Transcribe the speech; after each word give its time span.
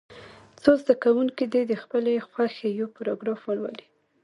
څو 0.63 0.71
زده 0.81 0.95
کوونکي 1.03 1.43
دې 1.53 1.61
د 1.67 1.73
خپلې 1.83 2.13
خوښې 2.29 2.69
یو 2.79 2.87
پاراګراف 2.95 3.41
ولولي. 3.45 3.85